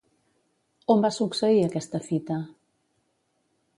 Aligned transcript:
On 0.93 1.03
va 1.05 1.11
succeir 1.17 1.61
aquesta 1.67 2.03
fita? 2.07 2.39